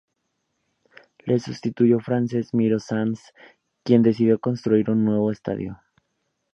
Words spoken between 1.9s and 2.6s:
Francesc